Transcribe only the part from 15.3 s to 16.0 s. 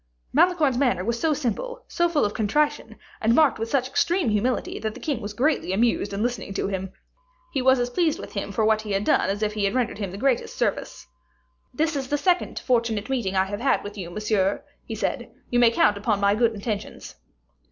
"you may count